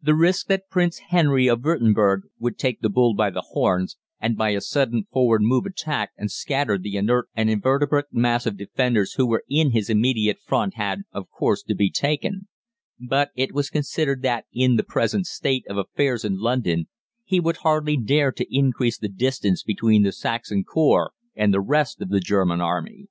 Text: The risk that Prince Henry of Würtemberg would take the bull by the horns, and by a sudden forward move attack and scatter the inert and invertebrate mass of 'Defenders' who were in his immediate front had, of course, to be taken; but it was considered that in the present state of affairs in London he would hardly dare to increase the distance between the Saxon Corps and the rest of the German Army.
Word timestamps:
The 0.00 0.14
risk 0.14 0.46
that 0.46 0.68
Prince 0.70 0.98
Henry 1.08 1.48
of 1.48 1.62
Würtemberg 1.62 2.20
would 2.38 2.56
take 2.56 2.80
the 2.82 2.88
bull 2.88 3.14
by 3.14 3.30
the 3.30 3.40
horns, 3.48 3.96
and 4.20 4.36
by 4.36 4.50
a 4.50 4.60
sudden 4.60 5.08
forward 5.10 5.42
move 5.42 5.66
attack 5.66 6.10
and 6.16 6.30
scatter 6.30 6.78
the 6.78 6.94
inert 6.94 7.28
and 7.34 7.50
invertebrate 7.50 8.04
mass 8.12 8.46
of 8.46 8.56
'Defenders' 8.56 9.14
who 9.14 9.26
were 9.26 9.42
in 9.50 9.72
his 9.72 9.90
immediate 9.90 10.38
front 10.38 10.74
had, 10.74 11.00
of 11.10 11.28
course, 11.32 11.64
to 11.64 11.74
be 11.74 11.90
taken; 11.90 12.46
but 13.00 13.32
it 13.34 13.52
was 13.52 13.68
considered 13.68 14.22
that 14.22 14.44
in 14.52 14.76
the 14.76 14.84
present 14.84 15.26
state 15.26 15.66
of 15.68 15.76
affairs 15.78 16.24
in 16.24 16.38
London 16.38 16.86
he 17.24 17.40
would 17.40 17.56
hardly 17.62 17.96
dare 17.96 18.30
to 18.30 18.46
increase 18.48 18.98
the 18.98 19.08
distance 19.08 19.64
between 19.64 20.04
the 20.04 20.12
Saxon 20.12 20.62
Corps 20.62 21.10
and 21.34 21.52
the 21.52 21.60
rest 21.60 22.00
of 22.00 22.08
the 22.10 22.20
German 22.20 22.60
Army. 22.60 23.08